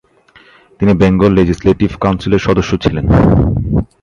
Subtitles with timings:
[0.79, 3.05] তিনি বেঙ্গল লেজিসলেটিভ কাউন্সিলের সদস্য ছিলেন।